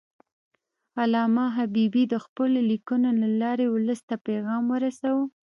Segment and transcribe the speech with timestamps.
[1.01, 5.25] علامه حبیبي د خپلو لیکنو له لارې ولس ته پیغام ورساوه.